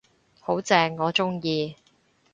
[0.39, 1.75] 好正，我鍾意